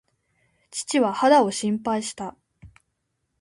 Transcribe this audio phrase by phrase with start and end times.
[0.71, 2.35] 父は肌を心配した。